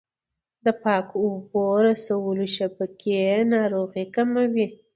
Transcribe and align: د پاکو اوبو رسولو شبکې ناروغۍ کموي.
د 0.65 0.67
پاکو 0.81 1.15
اوبو 1.27 1.65
رسولو 1.87 2.45
شبکې 2.57 3.21
ناروغۍ 3.53 4.05
کموي. 4.15 4.67